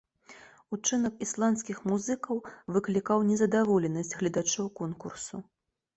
Учынак 0.75 1.19
ісландскіх 1.25 1.77
музыкаў 1.91 2.37
выклікаў 2.77 3.17
незадаволенасць 3.29 4.15
гледачоў 4.23 4.75
конкурсу. 4.81 5.35